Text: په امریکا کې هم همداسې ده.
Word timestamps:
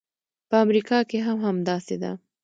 په 0.49 0.55
امریکا 0.65 0.97
کې 1.09 1.19
هم 1.27 1.37
همداسې 1.47 1.95
ده. 2.01 2.11